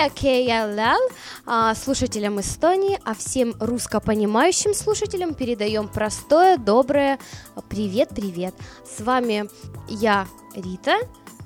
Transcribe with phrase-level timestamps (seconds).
[0.00, 7.18] Кея Кея Лял, слушателям Эстонии, а всем русскопонимающим слушателям передаем простое, доброе
[7.68, 8.54] привет-привет.
[8.82, 9.50] С вами
[9.88, 11.00] я, Рита,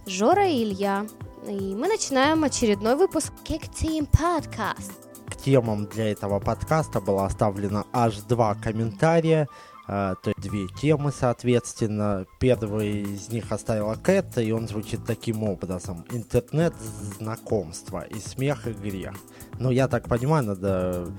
[0.06, 1.04] Жора и Илья.
[1.48, 4.92] И мы начинаем очередной выпуск Kick Team Podcast.
[5.26, 9.48] К темам для этого подкаста было оставлено аж два комментария.
[9.86, 12.24] Uh, то есть две темы, соответственно.
[12.40, 16.06] Первый из них оставила Кэт, и он звучит таким образом.
[16.10, 19.14] Интернет-знакомство и смех и грех.
[19.58, 21.12] Ну, я так понимаю, надо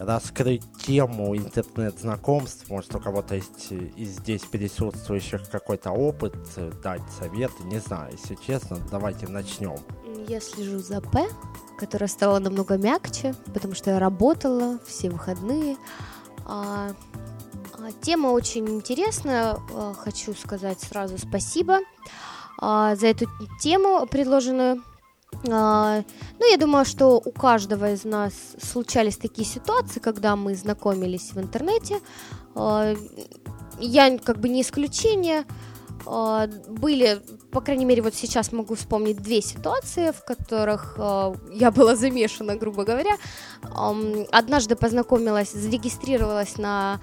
[0.00, 2.70] раскрыть тему интернет-знакомств.
[2.70, 6.34] Может, у кого-то есть из здесь присутствующих какой-то опыт,
[6.82, 8.78] дать советы, не знаю, если честно.
[8.90, 9.76] Давайте начнем.
[10.26, 11.28] Я слежу за П,
[11.78, 15.76] которая стала намного мягче, потому что я работала все выходные.
[16.46, 16.94] А, а,
[17.92, 21.78] тема очень интересная, а, хочу сказать сразу спасибо
[22.58, 23.26] а, за эту
[23.60, 24.82] тему предложенную.
[25.48, 26.02] А,
[26.38, 28.32] ну, я думаю, что у каждого из нас
[28.62, 32.00] случались такие ситуации, когда мы знакомились в интернете.
[32.54, 32.94] А,
[33.78, 35.44] я как бы не исключение.
[36.06, 37.20] А, были,
[37.52, 40.96] по крайней мере, вот сейчас могу вспомнить две ситуации, в которых
[41.52, 43.16] я была замешана, грубо говоря.
[44.32, 47.00] Однажды познакомилась, зарегистрировалась на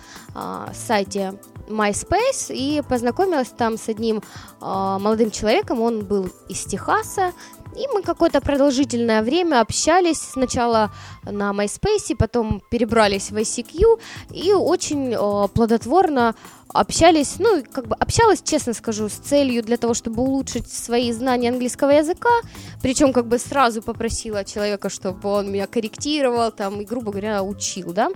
[0.74, 4.24] сайте MySpace и познакомилась там с одним
[4.62, 5.82] молодым человеком.
[5.82, 7.34] Он был из Техаса,
[7.78, 10.20] и мы какое-то продолжительное время общались.
[10.20, 10.92] Сначала
[11.24, 14.00] на MySpace, потом перебрались в ICQ
[14.34, 16.36] и очень э, плодотворно
[16.74, 21.50] общались, ну, как бы общалась, честно скажу, с целью для того, чтобы улучшить свои знания
[21.50, 22.30] английского языка,
[22.82, 27.94] причем как бы сразу попросила человека, чтобы он меня корректировал, там, и, грубо говоря, учил,
[27.94, 28.10] да.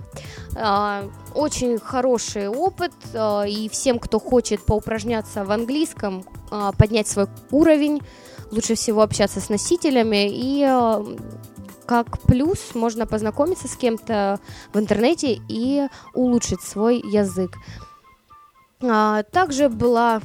[0.56, 1.04] А,
[1.34, 8.02] очень хороший опыт, а, и всем, кто хочет поупражняться в английском, а, поднять свой уровень,
[8.52, 10.30] лучше всего общаться с носителями.
[10.30, 11.16] И э,
[11.86, 14.38] как плюс можно познакомиться с кем-то
[14.72, 17.56] в интернете и улучшить свой язык.
[18.80, 20.20] А, также была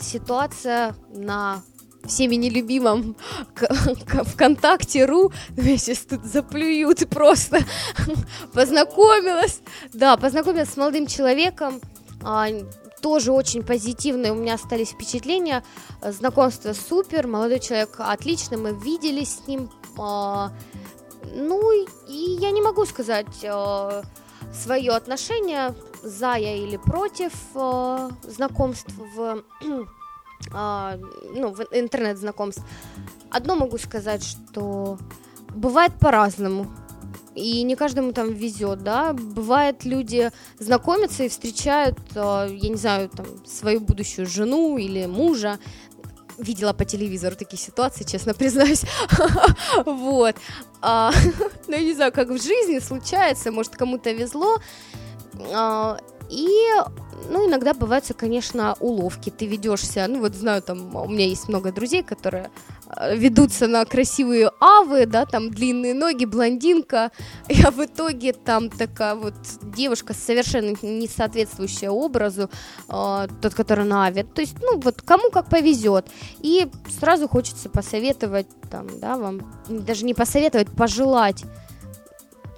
[0.00, 1.62] ситуация на
[2.04, 3.16] всеми нелюбимом
[3.56, 7.60] ВКонтакте.ру, меня сейчас тут заплюют просто,
[8.52, 9.60] познакомилась,
[9.92, 11.80] да, познакомилась с молодым человеком,
[12.22, 12.46] а,
[13.00, 15.64] тоже очень позитивные у меня остались впечатления.
[16.02, 19.70] Знакомство супер, молодой человек отлично, мы виделись с ним.
[19.98, 20.52] А,
[21.34, 21.72] ну,
[22.08, 24.02] и я не могу сказать а,
[24.52, 32.62] свое отношение, за я или против а, знакомств в, ну, в интернет-знакомств.
[33.30, 34.98] Одно могу сказать, что
[35.50, 36.66] бывает по-разному
[37.36, 39.12] и не каждому там везет, да.
[39.12, 45.58] Бывает, люди знакомятся и встречают, а, я не знаю, там, свою будущую жену или мужа.
[46.38, 48.82] Видела по телевизору такие ситуации, честно признаюсь.
[49.84, 50.36] Вот.
[50.80, 51.12] А,
[51.68, 54.58] ну, я не знаю, как в жизни случается, может, кому-то везло.
[55.52, 55.98] А,
[56.30, 56.48] и,
[57.30, 59.30] ну, иногда бывают, конечно, уловки.
[59.30, 62.50] Ты ведешься, ну, вот знаю, там, у меня есть много друзей, которые
[62.94, 67.10] Э, ведутся на красивые авы, да, там длинные ноги, блондинка,
[67.64, 72.48] а в итоге там такая вот девушка совершенно не соответствующая образу,
[72.88, 76.06] э, тот, который на аве, то есть, ну, вот кому как повезет,
[76.40, 81.44] и сразу хочется посоветовать, там, да, вам, даже не посоветовать, пожелать,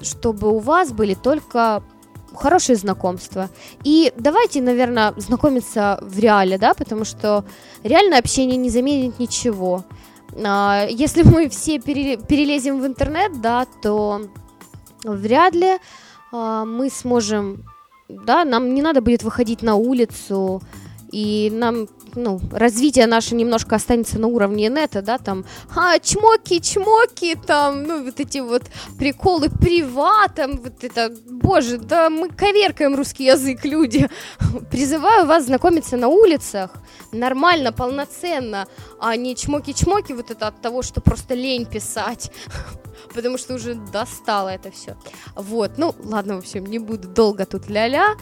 [0.02, 1.82] чтобы у вас были только
[2.34, 3.50] хорошие знакомства.
[3.84, 7.44] И давайте, наверное, знакомиться в реале, да, потому что
[7.82, 9.84] реальное общение не заменит ничего.
[10.44, 14.22] А, если мы все перелезем в интернет, да, то
[15.04, 15.78] вряд ли
[16.32, 17.64] а, мы сможем,
[18.08, 20.62] да, нам не надо будет выходить на улицу,
[21.10, 27.34] и нам ну, развитие наше немножко останется на уровне нета, да, там, а, чмоки, чмоки,
[27.34, 28.62] там, ну, вот эти вот
[28.98, 34.08] приколы приватом, вот это, боже, да мы коверкаем русский язык, люди.
[34.70, 36.70] Призываю вас знакомиться на улицах,
[37.12, 38.66] нормально, полноценно,
[39.00, 42.30] а не чмоки-чмоки, вот это от того, что просто лень писать
[43.14, 44.96] потому что уже достало это все.
[45.34, 48.16] Вот, ну, ладно, в общем, не буду долго тут ля-ля.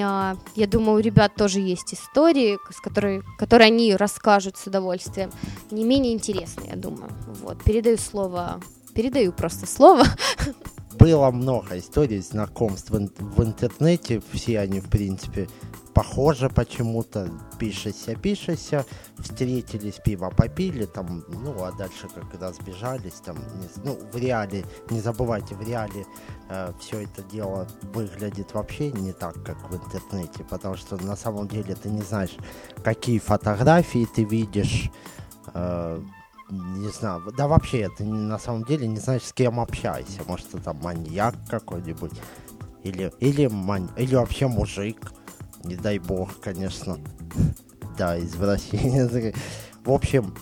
[0.00, 5.30] А, я думаю, у ребят тоже есть истории, с которой, которые они расскажут с удовольствием.
[5.70, 7.10] Не менее интересные, я думаю.
[7.42, 8.60] Вот, передаю слово,
[8.94, 10.04] передаю просто слово.
[10.98, 15.48] Было много историй знакомств в, интернете, все они, в принципе,
[15.94, 18.84] похоже почему-то, пишешься, пишешься,
[19.18, 25.00] встретились, пиво попили, там, ну, а дальше как разбежались, там, не, ну, в реале, не
[25.00, 26.04] забывайте, в реале
[26.48, 31.48] э, все это дело выглядит вообще не так, как в интернете, потому что на самом
[31.48, 32.36] деле ты не знаешь,
[32.82, 34.90] какие фотографии ты видишь,
[35.54, 36.00] э,
[36.54, 40.22] не знаю, да вообще это на самом деле не знаешь, с кем общаешься.
[40.26, 42.12] Может, это маньяк какой-нибудь,
[42.82, 45.12] или, или, мань, или вообще мужик,
[45.64, 46.98] не дай бог, конечно.
[47.96, 49.32] Да, извращение.
[49.84, 50.34] В общем,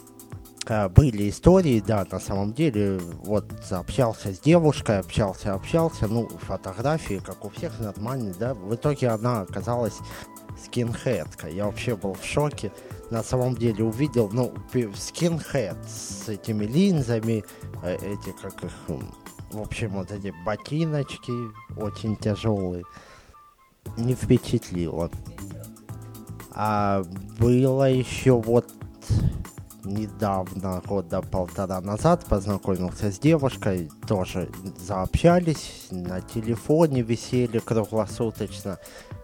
[0.67, 7.45] были истории, да, на самом деле, вот общался с девушкой, общался, общался, ну, фотографии, как
[7.45, 9.99] у всех, нормальные, да, в итоге она оказалась
[10.63, 12.73] скинхедкой, я вообще был в шоке,
[13.11, 14.55] на самом деле увидел, ну,
[14.97, 17.45] скинхед с этими линзами,
[17.83, 18.73] э, эти, как их,
[19.51, 21.33] в общем, вот эти ботиночки
[21.77, 22.85] очень тяжелые,
[23.97, 25.11] не впечатлило.
[26.55, 27.03] А
[27.39, 28.71] было еще вот
[29.85, 38.79] недавно, года полтора назад, познакомился с девушкой, тоже заобщались, на телефоне висели круглосуточно,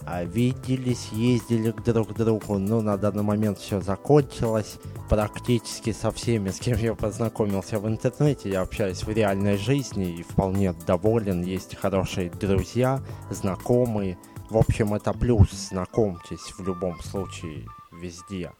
[0.05, 4.79] а виделись, ездили друг к другу, но на данный момент все закончилось.
[5.09, 10.23] Практически со всеми, с кем я познакомился в интернете, я общаюсь в реальной жизни и
[10.23, 13.01] вполне доволен, есть хорошие друзья,
[13.31, 14.19] знакомые.
[14.51, 18.51] В общем, это плюс, знакомьтесь в любом случае везде.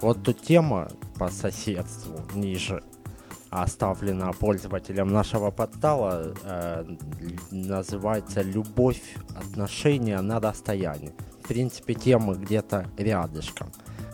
[0.00, 0.88] Вот тут тема
[1.18, 2.82] по соседству ниже
[3.50, 6.84] оставлена пользователем нашего портала, э,
[7.50, 9.02] называется «Любовь,
[9.36, 11.12] отношения на расстоянии».
[11.44, 13.70] В принципе, тема где-то рядышком.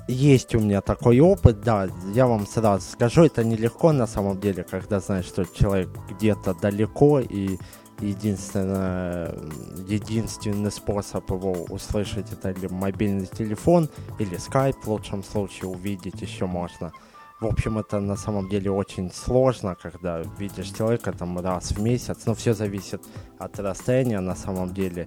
[0.08, 4.64] Есть у меня такой опыт, да, я вам сразу скажу, это нелегко на самом деле,
[4.64, 7.58] когда знаешь, что человек где-то далеко и
[8.00, 9.34] единственное,
[9.86, 16.46] единственный способ его услышать это или мобильный телефон, или скайп в лучшем случае увидеть еще
[16.46, 16.92] можно.
[17.40, 22.26] В общем, это на самом деле очень сложно, когда видишь человека там раз в месяц,
[22.26, 23.02] но все зависит
[23.38, 25.06] от расстояния на самом деле.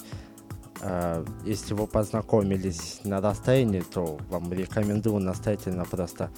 [0.82, 6.32] Э, если вы познакомились на расстоянии, то вам рекомендую настоятельно просто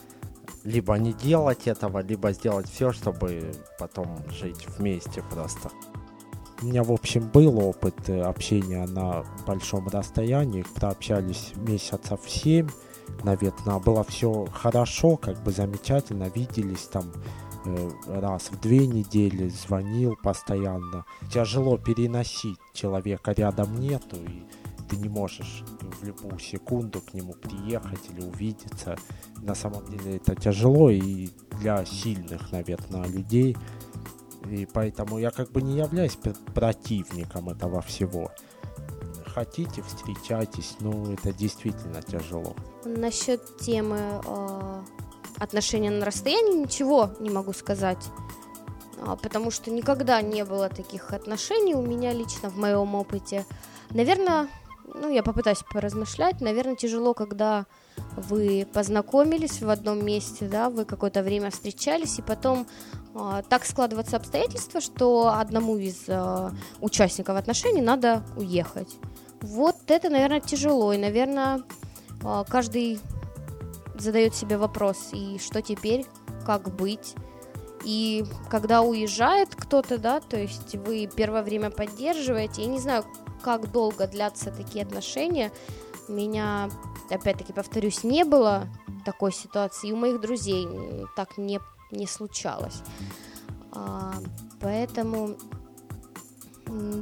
[0.63, 5.69] либо не делать этого, либо сделать все, чтобы потом жить вместе просто.
[6.63, 10.63] У меня, в общем, был опыт э, общения на большом расстоянии.
[10.75, 12.69] Прообщались месяцев семь,
[13.23, 13.79] наверное.
[13.79, 16.31] Было все хорошо, как бы замечательно.
[16.33, 17.11] Виделись там
[17.65, 21.03] э, раз в две недели, звонил постоянно.
[21.33, 24.45] Тяжело переносить человека рядом нету, и
[24.89, 25.65] ты не можешь
[25.99, 28.97] в любую секунду к нему приехать или увидеться.
[29.41, 31.27] На самом деле это тяжело и
[31.59, 33.57] для сильных, наверное, людей.
[34.49, 36.17] И поэтому я как бы не являюсь
[36.53, 38.31] противником этого всего.
[39.25, 42.55] Хотите, встречайтесь, но это действительно тяжело.
[42.85, 44.81] Насчет темы э,
[45.39, 48.03] отношения на расстоянии ничего не могу сказать.
[49.05, 53.45] А, потому что никогда не было таких отношений у меня лично в моем опыте.
[53.89, 54.49] Наверное,
[54.93, 56.41] ну, я попытаюсь поразмышлять.
[56.41, 57.65] Наверное, тяжело, когда
[58.15, 62.67] вы познакомились в одном месте, да, вы какое-то время встречались, и потом
[63.49, 66.49] так складываются обстоятельства, что одному из э,
[66.81, 68.97] участников отношений надо уехать.
[69.41, 71.61] Вот это, наверное, тяжело, и, наверное,
[72.23, 72.99] э, каждый
[73.95, 76.05] задает себе вопрос, и что теперь,
[76.45, 77.15] как быть,
[77.85, 83.05] и когда уезжает кто-то, да, то есть вы первое время поддерживаете, я не знаю,
[83.43, 85.51] как долго длятся такие отношения,
[86.07, 86.69] меня,
[87.09, 88.67] опять-таки, повторюсь, не было
[89.05, 90.67] такой ситуации, и у моих друзей
[91.15, 91.59] так не,
[91.93, 92.81] не случалось.
[93.71, 94.13] А,
[94.59, 95.37] поэтому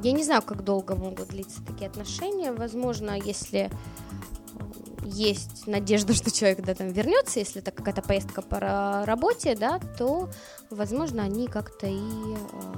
[0.04, 2.52] я не знаю, как долго могут длиться такие отношения.
[2.52, 3.72] Возможно, если
[5.04, 8.60] есть надежда, что человек да, там вернется, если это какая-то поездка по
[9.06, 10.30] работе, да, то,
[10.70, 12.38] возможно, они как-то и э,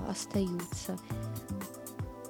[0.09, 0.97] остаются.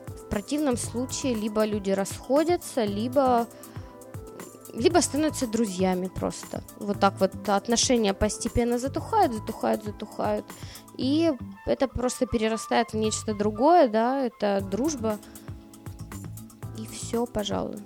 [0.07, 3.47] В противном случае либо люди расходятся, либо
[4.73, 6.63] либо становятся друзьями просто.
[6.79, 10.45] Вот так вот отношения постепенно затухают, затухают, затухают.
[10.97, 11.31] И
[11.65, 15.19] это просто перерастает в нечто другое, да, это дружба.
[16.77, 17.77] И все, пожалуй.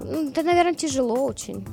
[0.00, 1.66] Ну, это, наверное, тяжело очень.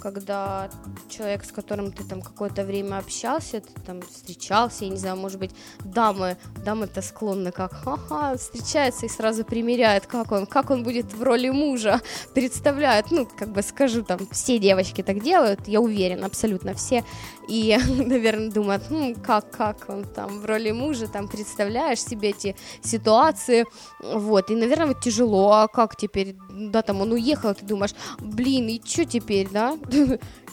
[0.00, 0.70] Когда
[1.16, 5.38] человек, с которым ты там какое-то время общался, ты там встречался, я не знаю, может
[5.38, 5.52] быть,
[5.84, 11.22] дамы, дамы-то склонны как, ха-ха, встречается и сразу примеряет, как он, как он будет в
[11.22, 12.00] роли мужа,
[12.34, 17.04] представляют, ну, как бы скажу, там, все девочки так делают, я уверена, абсолютно все,
[17.48, 22.56] и, наверное, думают, хм, как, как он там в роли мужа, там, представляешь себе эти
[22.82, 23.64] ситуации,
[24.00, 28.68] вот, и, наверное, вот тяжело, а как теперь, да, там, он уехал, ты думаешь, блин,
[28.68, 29.76] и что теперь, да,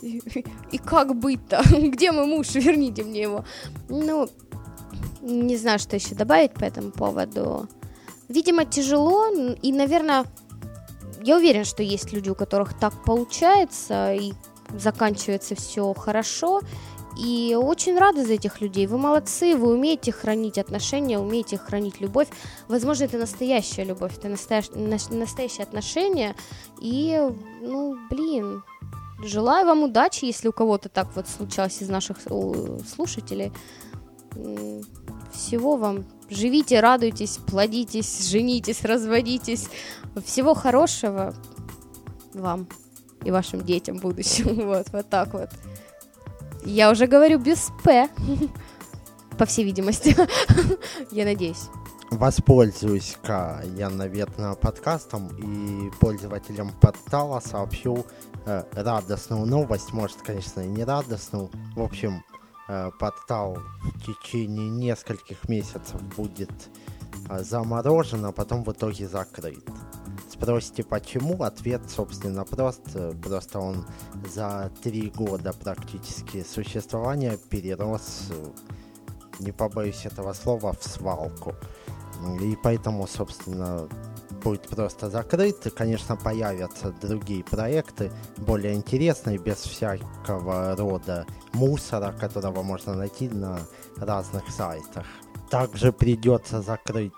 [0.72, 1.62] и, как быть-то?
[1.72, 2.48] Где мой муж?
[2.55, 3.45] Верните мне его.
[3.89, 4.27] Ну,
[5.22, 7.67] не знаю, что еще добавить по этому поводу.
[8.27, 9.27] Видимо, тяжело,
[9.62, 10.25] и, наверное,
[11.22, 14.33] я уверена, что есть люди, у которых так получается, и
[14.77, 16.62] заканчивается все хорошо.
[17.17, 18.88] И очень рада за этих людей.
[18.88, 22.27] Вы молодцы, вы умеете хранить отношения, умеете хранить любовь.
[22.67, 24.69] Возможно, это настоящая любовь, это настоящ...
[24.69, 26.36] настоящее отношение.
[26.81, 27.22] И,
[27.62, 28.63] ну, блин,
[29.24, 33.51] желаю вам удачи, если у кого-то так вот случалось из наших слушателей.
[35.32, 36.06] Всего вам.
[36.30, 39.68] Живите, радуйтесь, плодитесь, женитесь, разводитесь.
[40.24, 41.34] Всего хорошего
[42.34, 42.68] вам
[43.24, 44.56] и вашим детям будущим.
[44.65, 45.50] Вот, вот так вот.
[46.65, 48.10] Я уже говорю без «п»,
[49.38, 50.15] по всей видимости.
[51.12, 51.70] Я надеюсь.
[52.17, 58.05] Воспользуюсь-ка я, наверное, подкастом и пользователям портала сообщу
[58.46, 59.93] э, радостную новость.
[59.93, 61.50] Может, конечно, и не радостную.
[61.75, 62.24] В общем,
[62.70, 66.51] э, портал в течение нескольких месяцев будет
[67.29, 69.67] э, заморожен, а потом в итоге закрыт.
[70.29, 71.41] Спросите, почему?
[71.41, 72.96] Ответ, собственно, прост.
[73.24, 73.88] Просто он
[74.32, 78.29] за три года практически существования перерос,
[79.39, 81.55] не побоюсь этого слова, в свалку.
[82.42, 83.88] И поэтому, собственно,
[84.44, 85.65] будет просто закрыт.
[85.65, 93.60] И, конечно, появятся другие проекты, более интересные, без всякого рода мусора, которого можно найти на
[93.98, 95.06] разных сайтах.
[95.50, 97.13] Также придется закрыть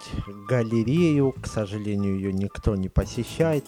[0.49, 3.65] галерею, к сожалению, ее никто не посещает.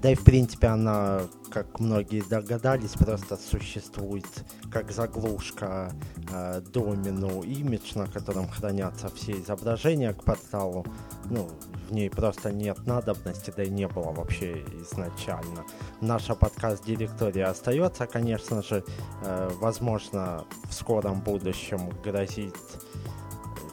[0.00, 4.26] Да и в принципе она, как многие догадались, просто существует
[4.70, 5.92] как заглушка
[6.30, 10.86] э, домену имидж, на котором хранятся все изображения к порталу.
[11.30, 11.48] Ну,
[11.88, 15.64] в ней просто нет надобности, да и не было вообще изначально.
[16.00, 18.84] Наша подкаст-директория остается, конечно же.
[19.22, 22.54] Э, возможно, в скором будущем грозит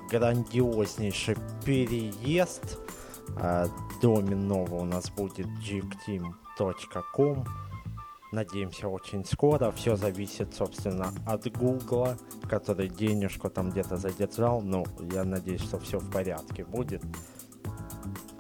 [0.10, 2.80] грандиознейший переезд.
[3.38, 3.68] А,
[4.02, 7.46] домен нового у нас будет jigteam.com.
[8.32, 9.72] Надеемся, очень скоро.
[9.72, 12.18] Все зависит, собственно, от Гугла,
[12.50, 14.62] который денежку там где-то задержал.
[14.62, 17.02] Ну, я надеюсь, что все в порядке будет.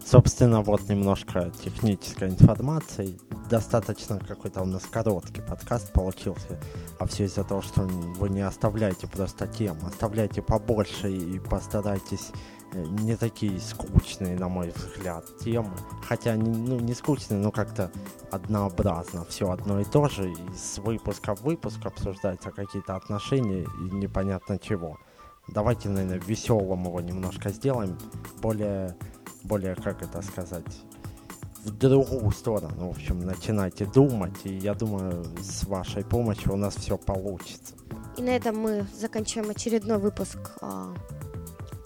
[0.05, 3.17] Собственно, вот немножко технической информации.
[3.49, 6.59] Достаточно какой-то у нас короткий подкаст получился.
[6.99, 9.77] А все из-за того, что вы не оставляете просто тем.
[9.83, 12.31] Оставляйте побольше и постарайтесь
[12.73, 15.71] не такие скучные, на мой взгляд, темы.
[16.03, 17.91] Хотя, ну, не скучные, но как-то
[18.31, 19.25] однообразно.
[19.25, 20.31] Все одно и то же.
[20.31, 24.97] Из выпуска в выпуск обсуждаются какие-то отношения и непонятно чего.
[25.47, 27.97] Давайте, наверное, веселым его немножко сделаем.
[28.41, 28.95] Более
[29.45, 30.65] более, как это сказать,
[31.63, 32.87] в другую сторону.
[32.87, 37.75] В общем, начинайте думать, и я думаю, с вашей помощью у нас все получится.
[38.17, 40.93] И на этом мы заканчиваем очередной выпуск а,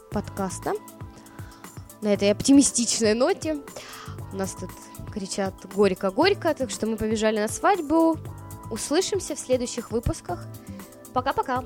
[0.10, 0.74] подкаста.
[2.02, 3.62] На этой оптимистичной ноте.
[4.32, 4.70] У нас тут
[5.14, 8.18] кричат горько-горько, так что мы побежали на свадьбу.
[8.72, 10.46] Услышимся в следующих выпусках.
[11.14, 11.64] Пока-пока.